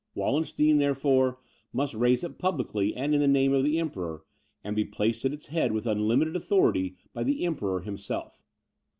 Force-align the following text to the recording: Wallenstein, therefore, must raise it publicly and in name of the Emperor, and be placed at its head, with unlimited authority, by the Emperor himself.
Wallenstein, 0.15 0.77
therefore, 0.79 1.37
must 1.71 1.93
raise 1.93 2.23
it 2.23 2.39
publicly 2.39 2.95
and 2.95 3.13
in 3.13 3.31
name 3.31 3.53
of 3.53 3.63
the 3.63 3.77
Emperor, 3.77 4.25
and 4.63 4.75
be 4.75 4.83
placed 4.83 5.25
at 5.25 5.31
its 5.31 5.45
head, 5.45 5.73
with 5.73 5.85
unlimited 5.85 6.35
authority, 6.35 6.97
by 7.13 7.23
the 7.23 7.45
Emperor 7.45 7.81
himself. 7.81 8.41